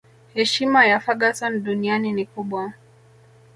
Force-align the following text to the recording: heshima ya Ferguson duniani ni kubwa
heshima 0.33 0.85
ya 0.85 0.99
Ferguson 0.99 1.63
duniani 1.63 2.13
ni 2.13 2.25
kubwa 2.25 2.73